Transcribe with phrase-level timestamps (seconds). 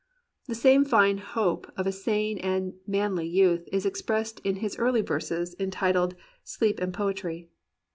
[0.47, 5.01] The same fine hope of a sane and manly youth is expressed in his early
[5.01, 7.49] verses entitled "Sleep and Poetry."